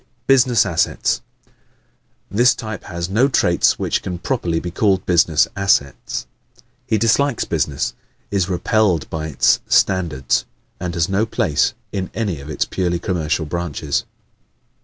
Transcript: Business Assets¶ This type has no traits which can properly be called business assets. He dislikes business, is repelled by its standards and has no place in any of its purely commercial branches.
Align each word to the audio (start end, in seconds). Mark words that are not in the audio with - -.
Business 0.25 0.65
Assets¶ 0.65 1.21
This 2.31 2.55
type 2.55 2.85
has 2.85 3.07
no 3.07 3.27
traits 3.27 3.77
which 3.77 4.01
can 4.01 4.17
properly 4.17 4.59
be 4.59 4.71
called 4.71 5.05
business 5.05 5.47
assets. 5.55 6.25
He 6.87 6.97
dislikes 6.97 7.45
business, 7.45 7.93
is 8.31 8.49
repelled 8.49 9.07
by 9.11 9.27
its 9.27 9.59
standards 9.67 10.45
and 10.79 10.95
has 10.95 11.07
no 11.07 11.27
place 11.27 11.75
in 11.91 12.09
any 12.15 12.39
of 12.41 12.49
its 12.49 12.65
purely 12.65 12.97
commercial 12.97 13.45
branches. 13.45 14.05